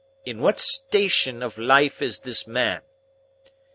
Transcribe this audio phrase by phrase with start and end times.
[0.25, 2.81] In what station of life is this man?"